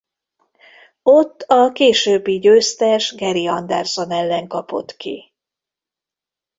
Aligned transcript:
Ott 1.03 1.41
a 1.41 1.71
későbbi 1.71 2.39
győztes 2.39 3.15
Gary 3.15 3.47
Anderson 3.47 4.11
ellen 4.11 4.47
kapott 4.47 4.97
ki. 4.97 5.33